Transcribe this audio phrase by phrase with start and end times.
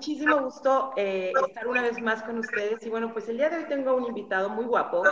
[0.00, 2.84] muchísimo gusto eh, estar una vez más con ustedes.
[2.84, 5.02] Y bueno, pues el día de hoy tengo un invitado muy guapo,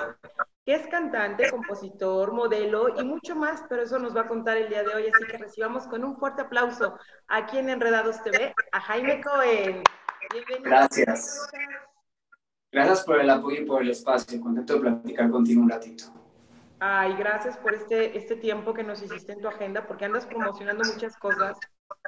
[0.68, 4.68] que es cantante, compositor, modelo y mucho más, pero eso nos va a contar el
[4.68, 5.04] día de hoy.
[5.04, 9.82] Así que recibamos con un fuerte aplauso aquí en Enredados TV a Jaime Cohen.
[10.62, 11.48] Gracias.
[12.70, 14.38] Gracias por el apoyo y por el espacio.
[14.42, 16.04] Contento de platicar contigo un ratito.
[16.80, 20.84] Ay, gracias por este, este tiempo que nos hiciste en tu agenda, porque andas promocionando
[20.84, 21.56] muchas cosas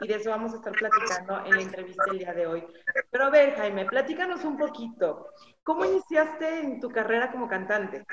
[0.00, 2.64] y de eso vamos a estar platicando en la entrevista el día de hoy.
[3.10, 5.28] Pero a ver, Jaime, platícanos un poquito.
[5.62, 8.04] ¿Cómo iniciaste en tu carrera como cantante?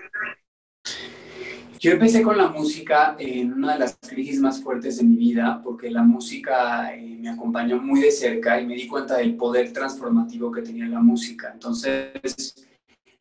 [1.80, 5.62] Yo empecé con la música en una de las crisis más fuertes de mi vida,
[5.64, 9.72] porque la música eh, me acompañó muy de cerca y me di cuenta del poder
[9.72, 11.52] transformativo que tenía la música.
[11.54, 12.68] Entonces,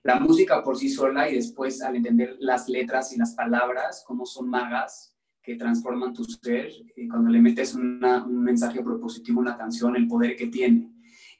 [0.02, 4.24] la música por sí sola y después al entender las letras y las palabras, cómo
[4.24, 5.15] son magas,
[5.46, 8.00] que transforman tu ser, y cuando le metes un
[8.42, 10.90] mensaje propositivo una canción, el poder que tiene.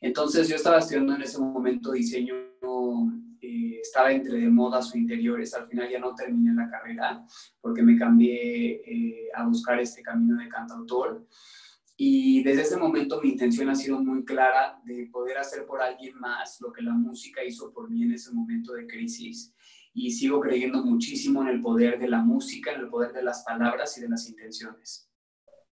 [0.00, 2.34] Entonces yo estaba estudiando en ese momento diseño,
[3.40, 7.24] eh, estaba entre de modas o interiores, al final ya no terminé la carrera
[7.60, 11.27] porque me cambié eh, a buscar este camino de cantautor.
[11.96, 16.16] Y desde ese momento mi intención ha sido muy clara de poder hacer por alguien
[16.20, 19.52] más lo que la música hizo por mí en ese momento de crisis
[19.97, 23.42] y sigo creyendo muchísimo en el poder de la música, en el poder de las
[23.44, 25.11] palabras y de las intenciones.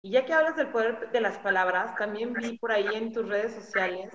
[0.02, 3.28] Y ya que hablas del poder de las palabras, también vi por ahí en tus
[3.28, 4.14] redes sociales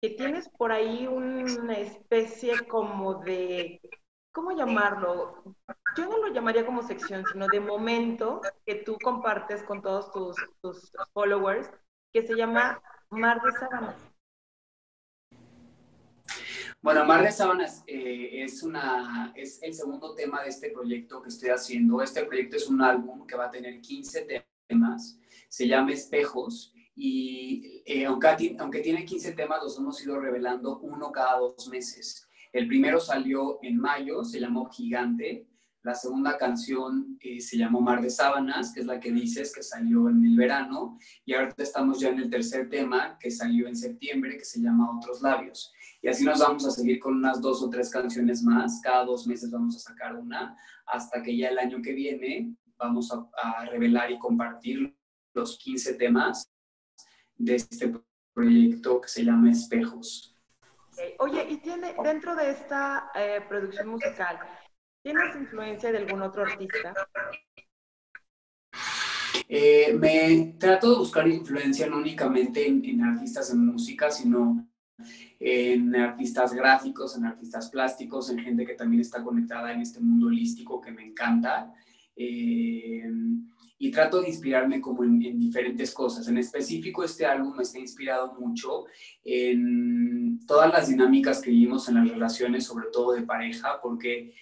[0.00, 3.80] que tienes por ahí una especie como de,
[4.32, 5.44] ¿cómo llamarlo?
[5.96, 10.36] Yo no lo llamaría como sección, sino de momento que tú compartes con todos tus,
[10.62, 11.70] tus followers,
[12.10, 12.80] que se llama
[13.10, 14.11] Mar de Sábanas.
[16.82, 21.28] Bueno, Mar de Sábanas eh, es, una, es el segundo tema de este proyecto que
[21.28, 22.02] estoy haciendo.
[22.02, 25.16] Este proyecto es un álbum que va a tener 15 temas,
[25.48, 31.38] se llama Espejos y eh, aunque, tiene 15 temas, los hemos ido revelando uno cada
[31.38, 32.26] dos meses.
[32.52, 35.46] El primero salió en mayo, se llamó Gigante.
[35.84, 39.62] La segunda canción eh, se llamó Mar de Sábanas, que es la que dices que
[39.62, 40.98] salió en el verano.
[41.24, 44.96] Y ahorita estamos ya en el tercer tema, que salió en septiembre, que se llama
[44.96, 45.72] Otros Labios.
[46.04, 48.80] Y así nos vamos a seguir con unas dos o tres canciones más.
[48.82, 53.12] Cada dos meses vamos a sacar una, hasta que ya el año que viene vamos
[53.12, 54.96] a, revelar y compartir
[55.32, 56.50] los 15 temas
[57.36, 57.94] de este
[58.34, 60.36] proyecto que se llama Espejos.
[61.20, 64.40] Oye, y tiene dentro de esta eh, producción musical,
[65.04, 66.92] ¿tienes influencia de algún otro artista?
[69.48, 74.71] Eh, me trato de buscar influencia no únicamente en, en artistas de música, sino
[75.40, 80.26] en artistas gráficos, en artistas plásticos, en gente que también está conectada en este mundo
[80.28, 81.72] holístico que me encanta.
[82.16, 83.10] Eh,
[83.78, 86.28] y trato de inspirarme como en, en, diferentes cosas.
[86.28, 88.84] En específico, este álbum está inspirado mucho
[89.24, 94.34] en todas las dinámicas que vivimos en las relaciones, sobre todo de pareja, porque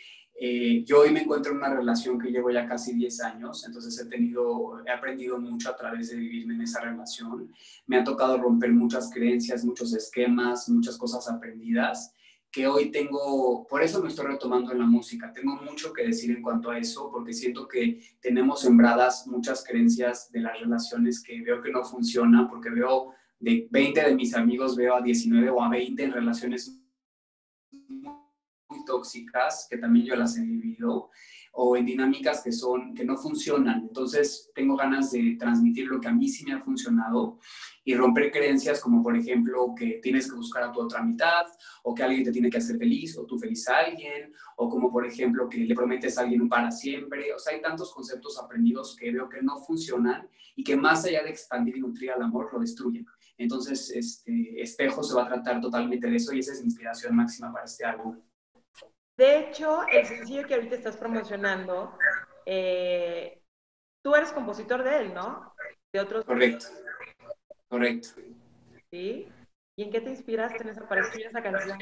[0.42, 3.98] eh, yo hoy me encuentro en una relación que llevo ya casi 10 años, entonces
[4.00, 7.52] he tenido, he aprendido mucho a través de vivirme en esa relación.
[7.86, 12.14] Me ha tocado romper muchas creencias, muchos esquemas, muchas cosas aprendidas
[12.50, 15.30] que hoy tengo, por eso me estoy retomando en la música.
[15.30, 20.32] Tengo mucho que decir en cuanto a eso, porque siento que tenemos sembradas muchas creencias
[20.32, 24.74] de las relaciones que veo que no funcionan, porque veo de 20 de mis amigos,
[24.74, 26.80] veo a 19 o a 20 en relaciones
[28.70, 31.10] muy tóxicas, que también yo las he vivido,
[31.52, 33.80] o en dinámicas que, son, que no funcionan.
[33.82, 37.38] Entonces, tengo ganas de transmitir lo que a mí sí me ha funcionado
[37.84, 41.46] y romper creencias como, por ejemplo, que tienes que buscar a tu otra mitad,
[41.82, 44.92] o que alguien te tiene que hacer feliz, o tú feliz a alguien, o como,
[44.92, 47.32] por ejemplo, que le prometes a alguien un para siempre.
[47.34, 51.22] O sea, hay tantos conceptos aprendidos que veo que no funcionan y que más allá
[51.24, 53.06] de expandir y nutrir al amor, lo destruyen.
[53.36, 57.16] Entonces, este espejo se va a tratar totalmente de eso y esa es mi inspiración
[57.16, 58.20] máxima para este álbum.
[59.20, 61.92] De hecho, el sencillo que ahorita estás promocionando,
[62.46, 63.38] eh,
[64.02, 65.52] tú eres compositor de él, ¿no?
[65.92, 66.24] De otros.
[66.24, 66.64] Correcto.
[67.68, 68.08] Correcto.
[68.90, 69.28] ¿Sí?
[69.76, 71.78] ¿Y en qué te inspiraste en esa, para escribir esa canción?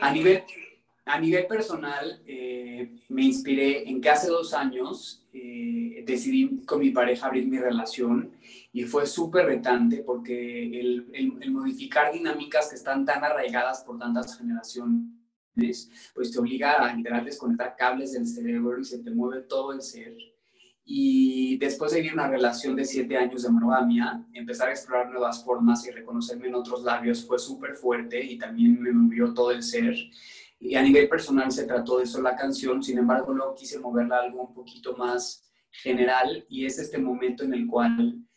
[0.00, 0.44] a, nivel,
[1.04, 6.88] a nivel personal, eh, me inspiré en que hace dos años eh, decidí con mi
[6.88, 8.32] pareja abrir mi relación
[8.72, 14.38] y fue súper retante porque el, el modificar dinámicas que están tan arraigadas por tantas
[14.38, 15.18] generaciones
[16.14, 19.82] pues te obliga a literal desconectar cables del cerebro y se te mueve todo el
[19.82, 20.16] ser.
[20.84, 25.44] Y después de vivir una relación de siete años de monogamia, empezar a explorar nuevas
[25.44, 29.62] formas y reconocerme en otros labios fue súper fuerte y también me movió todo el
[29.62, 29.94] ser.
[30.58, 34.16] Y a nivel personal se trató de eso la canción, sin embargo luego quise moverla
[34.16, 38.27] a algo un poquito más general y es este momento en el cual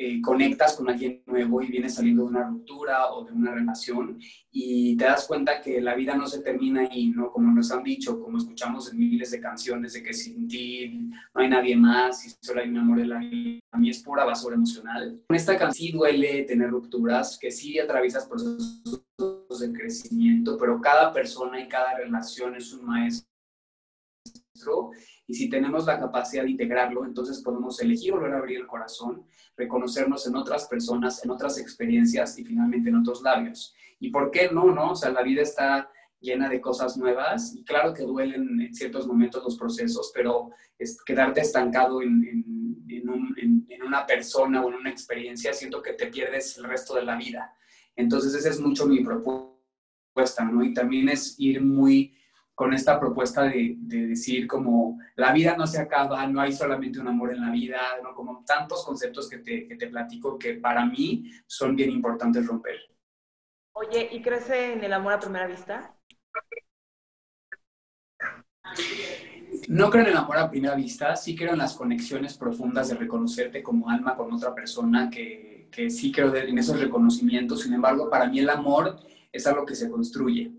[0.00, 4.16] eh, conectas con alguien nuevo y vienes saliendo de una ruptura o de una relación
[4.52, 7.32] y te das cuenta que la vida no se termina ahí, ¿no?
[7.32, 11.40] Como nos han dicho, como escuchamos en miles de canciones de que sin ti no
[11.40, 13.58] hay nadie más y solo hay un amor en la vida.
[13.72, 15.20] A mí es pura basura emocional.
[15.26, 19.04] Con esta canción sí duele tener rupturas, que sí atraviesas procesos
[19.60, 23.28] de crecimiento, pero cada persona y cada relación es un maestro
[25.26, 29.26] y si tenemos la capacidad de integrarlo, entonces podemos elegir volver a abrir el corazón,
[29.56, 33.74] reconocernos en otras personas, en otras experiencias y finalmente en otros labios.
[34.00, 34.92] ¿Y por qué no, no?
[34.92, 35.90] O sea, la vida está
[36.20, 41.02] llena de cosas nuevas y claro que duelen en ciertos momentos los procesos, pero es,
[41.04, 42.24] quedarte estancado en,
[42.88, 47.04] en, en, una persona o en una experiencia, siento que te pierdes el resto de
[47.04, 47.54] la vida.
[47.96, 50.62] Entonces esa es mucho mi propuesta, ¿no?
[50.62, 52.14] Y también es ir muy
[52.58, 57.06] con esta propuesta de, decir como la vida no se acaba, no hay solamente un
[57.06, 58.12] amor en la vida, ¿no?
[58.16, 62.74] como tantos conceptos que te, que te platico que para mí son bien importantes romper.
[63.74, 65.94] Oye, ¿y crece en el amor a primera vista?
[69.68, 72.96] No creo en el amor a primera vista, sí creo en las conexiones profundas de
[72.96, 77.62] reconocerte como alma con otra persona, que, que sí creo en esos reconocimientos.
[77.62, 78.98] Sin embargo, para mí el amor
[79.30, 80.58] es algo que se construye.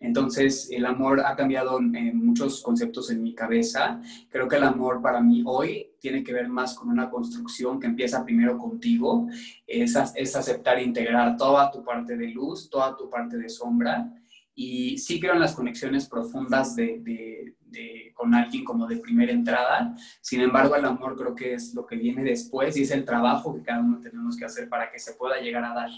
[0.00, 4.00] Entonces, el amor ha cambiado en muchos conceptos en mi cabeza.
[4.30, 7.86] Creo que el amor para mí hoy tiene que ver más con una construcción que
[7.86, 9.28] empieza primero contigo.
[9.66, 14.10] Es, aceptar e integrar toda tu parte de luz, toda tu parte de sombra.
[14.54, 19.94] Y sí creo en las conexiones profundas de, de, con alguien como de primera entrada.
[20.22, 23.54] Sin embargo, el amor creo que es lo que viene después y es el trabajo
[23.54, 25.90] que cada uno tenemos que hacer para que se pueda llegar a dar.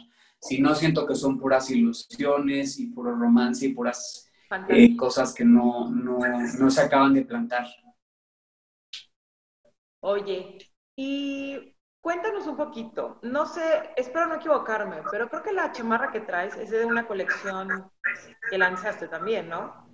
[0.43, 4.29] Si no, siento que son puras ilusiones y puro romance y puras
[4.69, 6.19] eh, cosas que no, no,
[6.59, 7.65] no se acaban de plantar.
[10.01, 10.59] Oye,
[10.97, 16.21] y cuéntanos un poquito, no sé, espero no equivocarme, pero creo que la chamarra que
[16.21, 17.89] traes es de una colección
[18.51, 19.89] que lanzaste también, ¿no?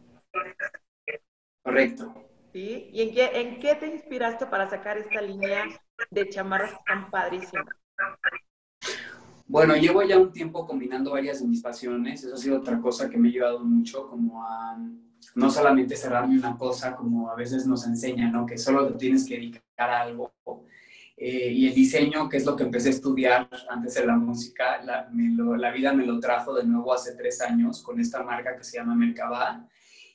[1.62, 2.14] Correcto.
[2.54, 2.88] ¿Sí?
[2.90, 5.66] ¿Y en qué, en qué te inspiraste para sacar esta línea
[6.10, 7.66] de chamarras tan padrísimas?
[9.48, 12.22] Bueno, llevo ya un tiempo combinando varias de mis pasiones.
[12.22, 14.78] Eso ha sido otra cosa que me ha ayudado mucho, como a
[15.34, 18.44] no solamente cerrarme una cosa, como a veces nos enseñan, ¿no?
[18.44, 20.34] Que solo te tienes que dedicar algo.
[21.16, 24.82] Eh, y el diseño, que es lo que empecé a estudiar antes de la música,
[24.84, 25.08] la,
[25.72, 28.94] vida me lo trajo de nuevo hace tres años con esta marca que se llama
[28.94, 29.66] Merkaba.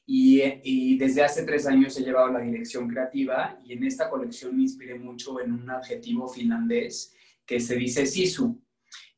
[0.06, 4.56] Y, y, desde hace tres años he llevado la dirección creativa y en esta colección
[4.56, 7.16] me inspiré mucho en un adjetivo finlandés
[7.46, 8.62] que se dice sisu,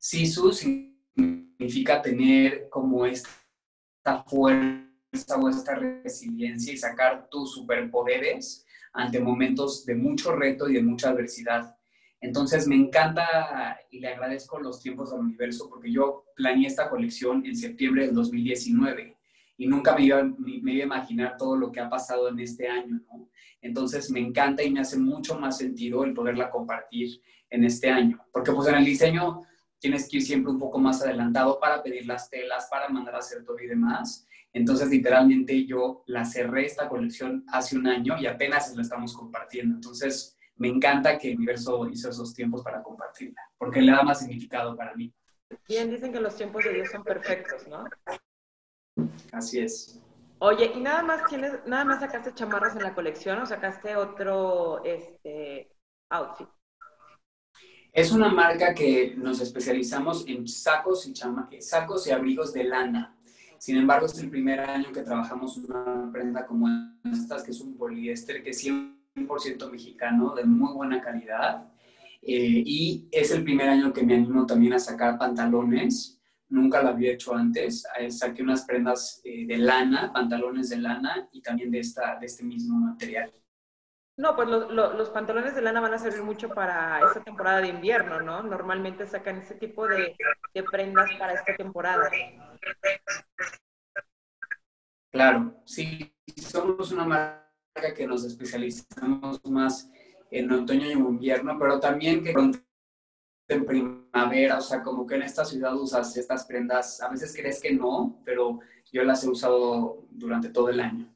[0.05, 9.83] Sisu significa tener como esta fuerza o esta resiliencia y sacar tus superpoderes ante momentos
[9.83, 11.75] de mucho reto y de mucha adversidad.
[12.21, 17.43] Entonces me encanta y le agradezco los tiempos del universo porque yo planeé esta colección
[17.43, 19.17] en septiembre del 2019
[19.57, 22.67] y nunca me iba, me iba a imaginar todo lo que ha pasado en este
[22.67, 23.27] año, ¿no?
[23.59, 27.19] Entonces me encanta y me hace mucho más sentido el poderla compartir
[27.49, 29.41] en este año, porque pues en el diseño
[29.85, 33.19] tienes que ir siempre un poco más adelantado para pedir las telas, para mandar a
[33.19, 34.27] hacer todo y demás.
[34.51, 39.75] Entonces, literalmente yo la cerré esta colección hace un año y apenas la estamos compartiendo.
[39.75, 44.21] Entonces, me encanta que el universo hizo esos tiempos para compartirla, porque le da más
[44.21, 45.13] significado para mí.
[45.67, 47.85] Bien, dicen que los tiempos de Dios son perfectos, ¿no?
[49.33, 50.01] Así es.
[50.39, 54.83] Oye, ¿y nada más tienes, nada más sacaste chamarras en la colección o sacaste otro
[54.83, 55.69] este,
[56.09, 56.49] outfit?
[57.95, 63.15] Es una marca que nos especializamos en sacos y, chama sacos y abrigos de lana.
[63.57, 66.67] Sin embargo, es el primer año que trabajamos una prenda como
[67.05, 71.71] estas, que es un poliéster que es 100% mexicano, de muy buena calidad.
[72.21, 76.19] Eh, y es el primer año que me animo también a sacar pantalones.
[76.49, 77.85] Nunca lo había hecho antes.
[77.97, 82.25] Eh, saqué unas prendas eh, de lana, pantalones de lana y también de, esta, de
[82.25, 83.31] este mismo material.
[84.17, 88.21] No, pues los pantalones de lana van a servir mucho para esta temporada de invierno,
[88.21, 88.41] ¿no?
[88.43, 90.15] Normalmente sacan ese tipo de,
[90.71, 92.09] prendas para esta temporada.
[95.11, 99.89] Claro, sí, somos una marca que nos especializamos más
[100.31, 102.33] en otoño y invierno, pero también que
[103.47, 107.61] en primavera, o sea, como que en esta ciudad usas estas prendas, a veces crees
[107.61, 108.59] que no, pero
[108.91, 111.14] yo las he usado durante todo el año.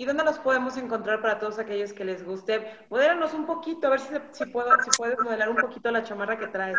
[0.00, 2.64] ¿Y dónde los podemos encontrar para todos aquellos que les guste?
[2.88, 6.38] Modélanos un poquito, a ver si, si, puedo, si puedes modelar un poquito la chamarra
[6.38, 6.78] que traes.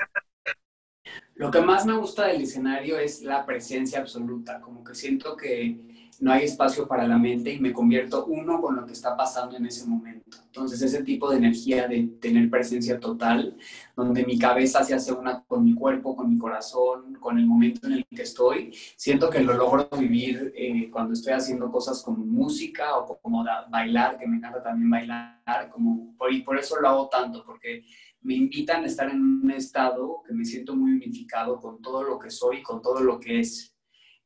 [1.36, 5.93] Lo que más me gusta del escenario es la presencia absoluta, como que siento que
[6.20, 9.58] no hay espacio para la mente y me convierto uno con lo que está pasando
[9.58, 10.38] en ese momento.
[10.46, 13.58] Entonces ese tipo de energía de tener presencia total,
[13.96, 17.88] donde mi cabeza se hace una con mi cuerpo, con mi corazón, con el momento
[17.88, 22.26] en el que estoy, siento que lo logro vivir eh, cuando estoy haciendo cosas como
[22.26, 27.10] música o como bailar, que me encanta también bailar, como, y por eso lo hago
[27.10, 27.84] tanto, porque
[28.22, 32.18] me invitan a estar en un estado que me siento muy unificado con todo lo
[32.18, 33.73] que soy, con todo lo que es.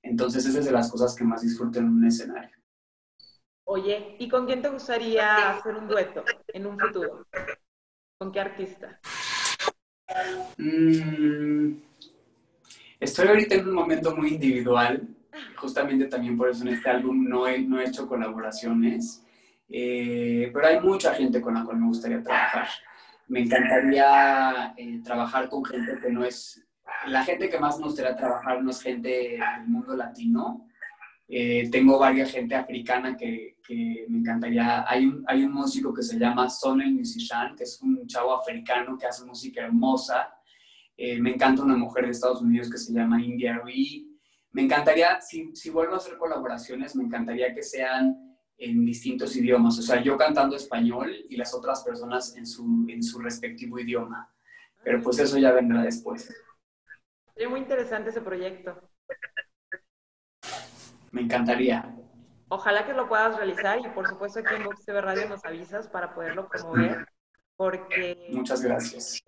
[0.01, 2.57] Entonces, esa es de las cosas que más disfruto en un escenario.
[3.65, 6.23] Oye, ¿y con quién te gustaría hacer un dueto
[6.53, 7.27] en un futuro?
[8.17, 8.99] ¿Con qué artista?
[10.57, 11.73] Mm,
[12.99, 15.07] estoy ahorita en un momento muy individual.
[15.57, 19.23] Justamente también por eso en este álbum no he, no he hecho colaboraciones.
[19.69, 22.67] Eh, pero hay mucha gente con la cual me gustaría trabajar.
[23.27, 26.65] Me encantaría eh, trabajar con gente que no es
[27.07, 30.67] la gente que más me gustaría trabajar no es gente del mundo latino.
[31.29, 33.57] Eh, tengo varias gente africana que,
[34.07, 34.89] me encantaría.
[34.89, 38.97] Hay un, hay un músico que se llama Sonel Musician, que es un chavo africano
[38.97, 40.33] que hace música hermosa.
[40.95, 44.17] Eh, me encanta una mujer de Estados Unidos que se llama India Rui.
[44.51, 49.77] Me encantaría, si, si vuelvo a hacer colaboraciones, me encantaría que sean en distintos idiomas.
[49.77, 54.31] O sea, yo cantando español y las otras personas en su, en su respectivo idioma.
[54.83, 56.33] Pero pues eso ya vendrá después.
[57.37, 58.81] Sería muy interesante ese proyecto.
[61.11, 61.95] Me encantaría.
[62.47, 65.87] Ojalá que lo puedas realizar y por supuesto aquí en Vox TV Radio nos avisas
[65.87, 67.05] para poderlo promover
[67.55, 68.29] porque...
[68.31, 69.21] Muchas gracias.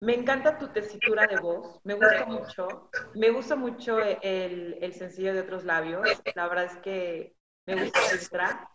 [0.00, 5.34] Me encanta tu tesitura de voz, me gusta mucho, me gusta mucho el, el sencillo
[5.34, 8.70] de otros labios, la verdad es que me gusta extra.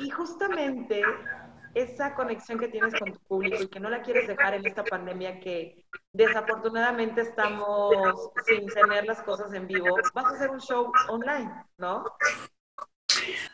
[0.00, 1.02] Y justamente
[1.74, 4.84] esa conexión que tienes con tu público y que no la quieres dejar en esta
[4.84, 10.92] pandemia que desafortunadamente estamos sin tener las cosas en vivo, vas a hacer un show
[11.08, 12.04] online, ¿no?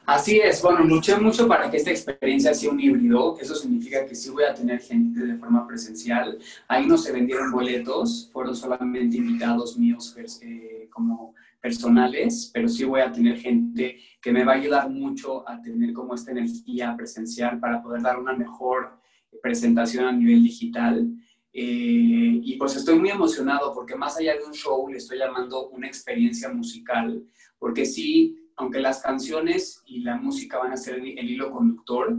[0.06, 4.14] Así es, bueno, luché mucho para que esta experiencia sea un híbrido, eso significa que
[4.14, 9.16] sí voy a tener gente de forma presencial, ahí no se vendieron boletos, fueron solamente
[9.16, 14.56] invitados míos eh, como personales, pero sí voy a tener gente que me va a
[14.56, 18.98] ayudar mucho a tener como esta energía presencial para poder dar una mejor
[19.42, 21.08] presentación a nivel digital.
[21.52, 25.68] Eh, y pues estoy muy emocionado porque más allá de un show le estoy llamando
[25.70, 27.24] una experiencia musical,
[27.58, 32.16] porque sí, aunque las canciones y la música van a ser el, el hilo conductor,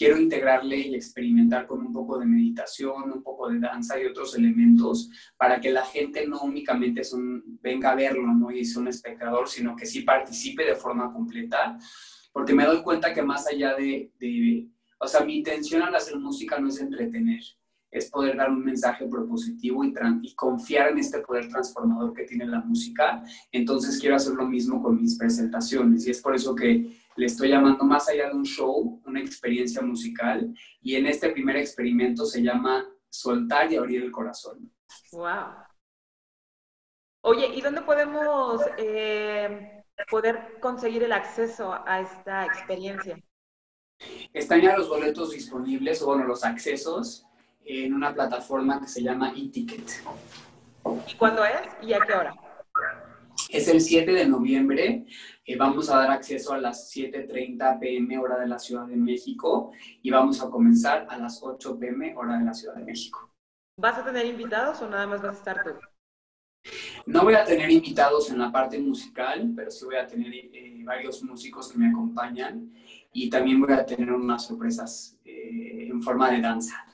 [0.00, 4.34] quiero integrarle y experimentar con un poco de meditación, un poco de danza y otros
[4.34, 8.50] elementos para que la gente no únicamente son, venga a verlo ¿no?
[8.50, 11.76] y sea un espectador, sino que sí participe de forma completa,
[12.32, 16.18] porque me doy cuenta que más allá de, de o sea, mi intención al hacer
[16.18, 17.42] música no es entretener,
[17.90, 19.92] es poder dar un mensaje propositivo y,
[20.22, 23.22] y, confiar en este poder transformador que tiene la música.
[23.52, 27.48] Entonces quiero hacer lo mismo con mis presentaciones y es por eso que le estoy
[27.48, 32.42] llamando más allá de un show, una experiencia musical y en este primer experimento se
[32.42, 34.72] llama soltar y abrir el corazón.
[35.12, 35.54] Wow.
[37.22, 43.18] Oye, ¿y dónde podemos eh, poder conseguir el acceso a esta experiencia?
[44.32, 47.26] Están ya los boletos disponibles, o bueno, los accesos
[47.64, 50.02] en una plataforma que se llama eTicket.
[51.06, 52.34] ¿Y cuándo es y a qué hora?
[53.52, 55.06] Es el 7 de noviembre.
[55.44, 59.72] Eh, vamos a dar acceso a las 7.30 pm hora de la Ciudad de México
[60.02, 63.34] y vamos a comenzar a las 8 pm hora de la Ciudad de México.
[63.76, 65.70] ¿Vas a tener invitados o nada más vas a estar tú?
[67.06, 70.82] No voy a tener invitados en la parte musical, pero sí voy a tener eh,
[70.84, 72.72] varios músicos que me acompañan
[73.12, 76.86] y también voy a tener unas sorpresas eh, en forma de danza.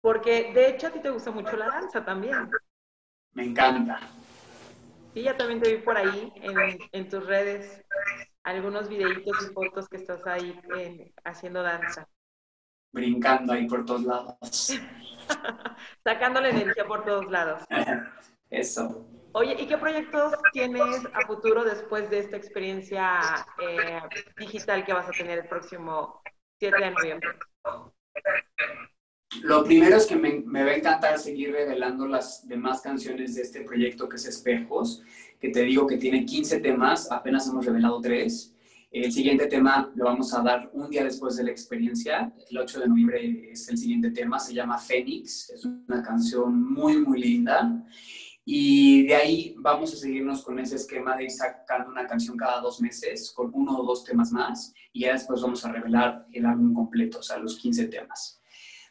[0.00, 2.50] Porque de hecho a ti te gusta mucho la danza también.
[3.34, 4.00] Me encanta.
[5.20, 6.32] Sí, ya también te vi por ahí
[6.92, 7.84] en, tus redes
[8.42, 10.58] algunos videitos y fotos que estás ahí
[11.24, 12.08] haciendo danza.
[12.90, 14.38] Brincando ahí por todos lados.
[16.04, 17.62] Sacando la energía por todos lados.
[18.50, 19.06] Eso.
[19.32, 23.20] Oye, ¿y qué proyectos tienes a futuro después de esta experiencia
[23.60, 24.00] eh,
[24.38, 26.22] digital que vas a tener el próximo
[26.58, 27.28] 7 de noviembre?
[29.42, 33.60] Lo primero es que me, va a encantar seguir revelando las demás canciones de este
[33.62, 35.02] proyecto que es Espejos,
[35.40, 38.54] que te digo que tiene 15 temas, apenas hemos revelado 3.
[38.90, 42.34] El siguiente tema lo vamos a dar un día después de la experiencia.
[42.50, 45.50] El 8 de noviembre es el siguiente tema, se llama Fénix.
[45.50, 47.86] Es una canción muy, muy linda.
[48.44, 52.60] Y de ahí vamos a seguirnos con ese esquema de ir sacando una canción cada
[52.60, 54.74] dos meses, con uno o dos temas más.
[54.92, 58.39] Y ya después vamos a revelar el álbum completo, o sea, los 15 temas.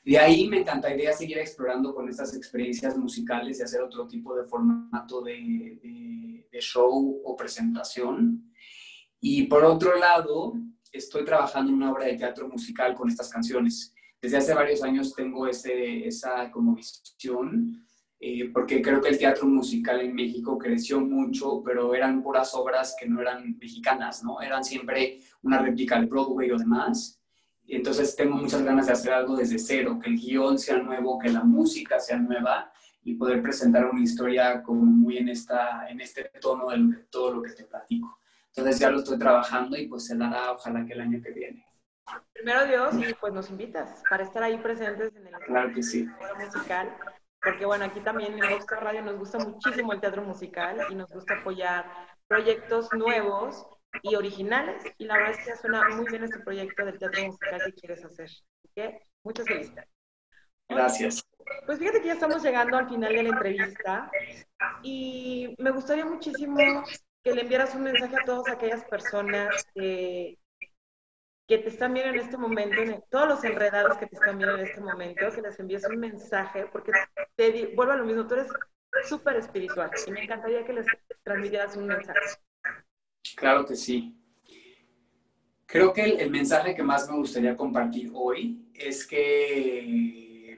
[0.03, 4.45] De ahí me encantaría seguir explorando con estas experiencias musicales y hacer otro tipo de
[4.45, 8.51] formato de, show o presentación.
[9.21, 10.53] Y por otro lado,
[10.91, 13.93] estoy trabajando en una obra de teatro musical con estas canciones.
[14.21, 17.85] Desde hace varios años tengo ese, esa como visión,
[18.19, 22.95] eh, porque creo que el teatro musical en México creció mucho, pero eran puras obras
[22.99, 24.41] que no eran mexicanas, ¿no?
[24.41, 27.18] Eran siempre una réplica de Broadway o demás.
[27.75, 31.29] Entonces tengo muchas ganas de hacer algo desde cero, que el guion sea nuevo, que
[31.29, 32.71] la música sea nueva
[33.03, 37.41] y poder presentar una historia como muy en, esta, en este tono de todo lo
[37.41, 38.19] que te platico.
[38.47, 41.65] Entonces ya lo estoy trabajando y pues se dará ojalá que el año que viene.
[42.33, 46.07] Primero Dios y pues nos invitas para estar ahí presentes en el claro que sí.
[46.43, 46.95] musical,
[47.41, 51.09] porque bueno, aquí también en Oscar Radio nos gusta muchísimo el teatro musical y nos
[51.11, 51.85] gusta apoyar
[52.27, 53.65] proyectos nuevos
[54.03, 54.83] y originales.
[54.97, 58.05] Y la verdad es que suena muy bien este proyecto del teatro musical que quieres
[58.05, 58.25] hacer.
[58.25, 59.89] Así que muchas felicidades.
[60.69, 61.23] Gracias.
[61.65, 64.11] Pues fíjate que ya estamos llegando al final de la entrevista
[64.83, 66.83] y me gustaría muchísimo
[67.23, 70.37] que le enviaras un mensaje a todas aquellas personas que,
[71.47, 74.67] que te están viendo en este momento, todos los enredados que te están viendo en
[74.67, 76.91] este momento, que les envíes un mensaje, porque
[77.35, 78.47] te vuelvo a lo mismo, tú eres
[79.05, 80.85] súper espiritual y me encantaría que les
[81.23, 82.19] transmitieras un mensaje.
[83.35, 84.15] Claro que sí.
[85.65, 90.57] Creo que el, mensaje que más me gustaría compartir hoy es que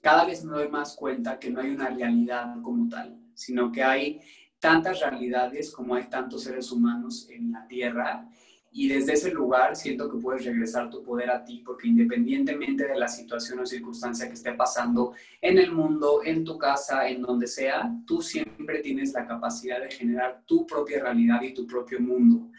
[0.00, 3.82] cada vez me doy más cuenta que no hay una realidad como tal, sino que
[3.82, 4.20] hay
[4.60, 8.28] tantas realidades como hay tantos seres humanos en la Tierra
[8.70, 12.98] y desde ese lugar siento que puedes regresar tu poder a ti, porque independientemente de
[12.98, 17.46] la situación o circunstancia que esté pasando en el mundo, en tu casa, en donde
[17.46, 22.50] sea, tú siempre tienes la capacidad de generar tu propia realidad y tu propio mundo.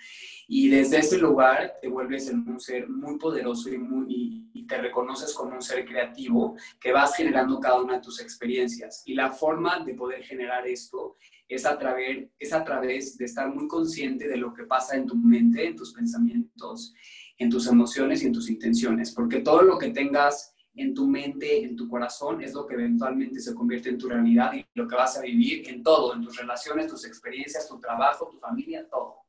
[0.52, 5.56] Y desde ese lugar te vuelves en un ser muy poderoso y, te reconoces como
[5.56, 9.02] un ser creativo que vas generando cada una de tus experiencias.
[9.06, 13.52] Y la forma de poder generar esto es a, través, es a través de estar
[13.52, 16.94] muy consciente de lo que pasa en tu mente, en tus pensamientos,
[17.40, 19.12] en tus emociones y en tus intenciones.
[19.12, 23.40] Porque todo lo que tengas en tu mente, en tu corazón, es lo que eventualmente
[23.40, 26.38] se convierte en tu realidad y lo que vas a vivir en todo, en tus
[26.38, 29.29] relaciones, tus experiencias, tu trabajo, tu familia, todo.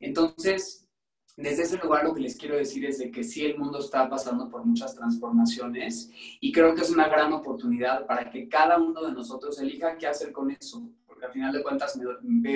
[0.00, 0.86] Entonces,
[1.36, 4.08] desde ese lugar lo que les quiero decir es de que sí el mundo está
[4.08, 9.02] pasando por muchas transformaciones y creo que es una gran oportunidad para que cada uno
[9.02, 12.00] de nosotros elija qué hacer con eso, porque al final de cuentas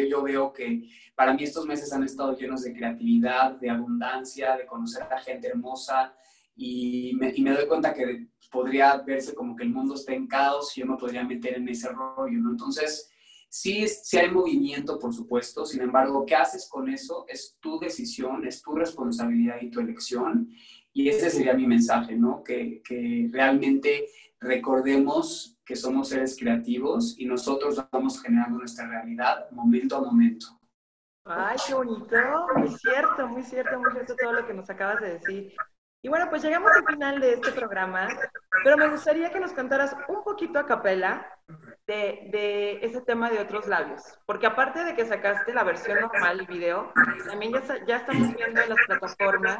[0.08, 4.64] yo veo que para mí estos meses han estado llenos de creatividad, de abundancia, de
[4.64, 6.14] conocer a gente hermosa
[6.56, 10.80] y me, doy cuenta que podría verse como que el mundo está en caos y
[10.80, 12.50] yo me podría meter en ese rollo, ¿no?
[12.50, 13.10] Entonces,
[13.52, 17.24] Sí, sí hay movimiento, por supuesto, sin embargo, ¿qué haces con eso?
[17.26, 20.48] Es tu decisión, es tu responsabilidad y tu elección.
[20.92, 22.44] Y ese sería mi mensaje, ¿no?
[22.44, 24.06] Que, que realmente
[24.38, 30.46] recordemos que somos seres creativos y nosotros vamos generando nuestra realidad momento a momento.
[31.24, 32.16] Ay, qué bonito,
[32.56, 35.52] muy cierto, muy cierto, muy cierto todo lo que nos acabas de decir.
[36.02, 38.08] Y bueno, pues llegamos al final de este programa,
[38.64, 41.26] pero me gustaría que nos cantaras un poquito a capela
[41.90, 44.02] de, ese tema de otros labios.
[44.26, 46.92] Porque aparte de que sacaste la versión normal, el video,
[47.26, 49.58] también ya, ya estamos viendo en las plataformas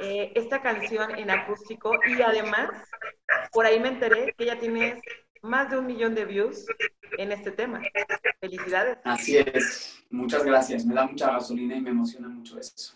[0.00, 2.70] eh, esta canción en acústico y además,
[3.52, 5.00] por ahí me enteré que ya tienes
[5.42, 6.66] más de un millón de views
[7.18, 7.82] en este tema.
[8.40, 8.98] Felicidades.
[9.04, 10.02] Así es.
[10.10, 10.84] Muchas gracias.
[10.84, 12.94] Me da mucha gasolina y me emociona mucho eso.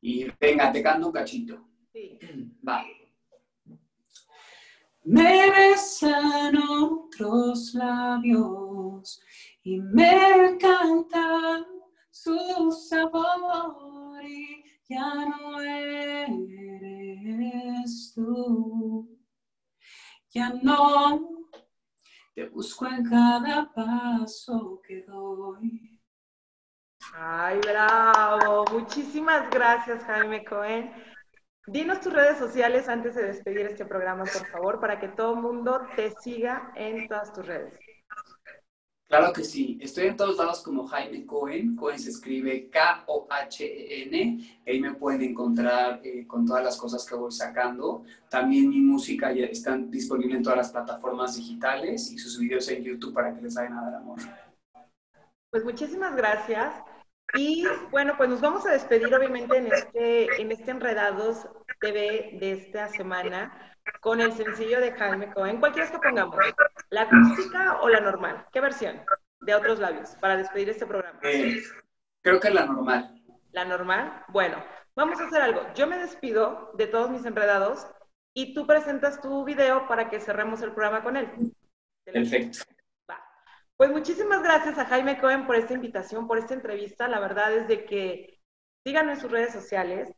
[0.00, 1.64] Y venga, te canto un cachito.
[1.92, 2.18] Sí.
[2.66, 2.84] Va.
[5.08, 9.22] Me besan otros labios
[9.62, 11.64] y me cantan
[12.10, 16.56] su sabor y ya no eres
[18.16, 19.16] tú.
[20.30, 21.46] Ya no
[22.34, 26.00] te busco en cada paso que doy.
[27.14, 28.64] Ay, bravo.
[28.72, 30.90] Muchísimas gracias, Jaime Cohen.
[31.66, 35.40] Dinos tus redes sociales antes de despedir este programa, por favor, para que todo el
[35.40, 37.74] mundo te siga en todas tus redes.
[39.08, 39.78] Claro que sí.
[39.80, 41.76] Estoy en todos lados como Jaime Cohen.
[41.76, 44.60] Cohen se escribe K-O-H-E-N.
[44.66, 48.04] Ahí me pueden encontrar eh, con todas las cosas que voy sacando.
[48.28, 52.82] También mi música ya está disponible en todas las plataformas digitales y sus videos en
[52.82, 54.18] YouTube para que les vayan a dar amor.
[55.50, 56.74] Pues muchísimas gracias.
[57.34, 61.48] Y bueno, pues nos vamos a despedir obviamente en este, en este Enredados
[61.80, 65.58] TV de esta semana con el sencillo de Jaime Cohen.
[65.58, 66.36] ¿Cuál quieres que pongamos?
[66.90, 68.46] ¿La acústica o la normal?
[68.52, 69.00] ¿Qué versión?
[69.40, 71.18] De otros labios, para despedir este programa.
[71.22, 71.62] Eh,
[72.22, 73.22] creo que la normal.
[73.52, 74.24] ¿La normal?
[74.28, 74.62] Bueno,
[74.94, 75.62] vamos a hacer algo.
[75.74, 77.86] Yo me despido de todos mis enredados
[78.34, 81.28] y tú presentas tu video para que cerremos el programa con él.
[82.04, 82.58] Perfecto.
[83.76, 87.08] Pues muchísimas gracias a Jaime Cohen por esta invitación, por esta entrevista.
[87.08, 88.40] La verdad es de que
[88.84, 90.10] síganme en sus redes sociales,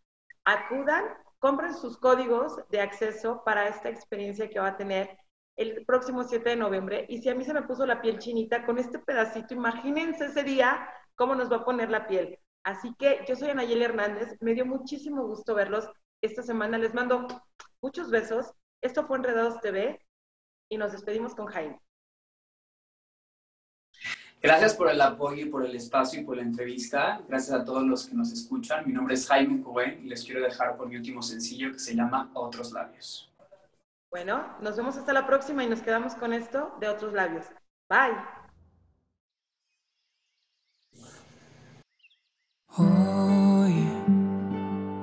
[0.45, 1.05] acudan,
[1.41, 5.19] compren sus códigos de acceso para esta experiencia que va a tener
[5.57, 7.07] el próximo 7 de noviembre.
[7.09, 10.45] Y si a mí se me puso la piel chinita con este pedacito, imagínense ese
[10.45, 12.39] día cómo nos va a poner la piel.
[12.63, 15.91] Así que yo soy Anayeli Hernández, me dio muchísimo gusto verlos
[16.23, 16.79] esta semana.
[16.79, 17.27] Les mando
[17.83, 18.53] muchos besos.
[18.83, 19.99] Esto fue Enredados TV
[20.69, 21.81] y nos despedimos con Jaime.
[24.41, 27.21] Gracias por el apoyo y por el espacio y por la entrevista.
[27.29, 28.87] Gracias a todos los que nos escuchan.
[28.87, 31.97] Mi nombre es Jaime Cohen y les quiero dejar por mi último sencillo que se
[31.97, 33.33] llama Otros Labios.
[34.11, 37.47] Bueno, nos vemos hasta la próxima y nos quedamos con esto de Otros Labios.
[37.91, 38.17] Bye.
[42.77, 43.89] Hoy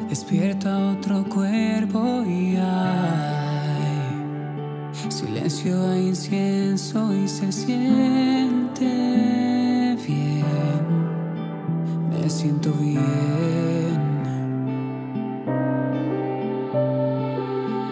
[0.07, 3.75] despierta otro cuerpo y hay
[5.11, 8.64] silencio e incienso y se siente
[12.11, 13.99] me siento bien.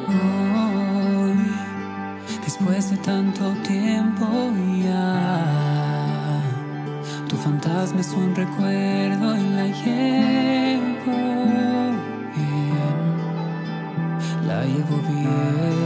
[0.08, 1.38] Hoy,
[2.44, 4.26] después de tanto tiempo
[4.84, 6.42] ya,
[7.30, 10.84] tu fantasma es un recuerdo y la llevo
[12.36, 13.14] bien,
[14.48, 15.83] la llevo bien.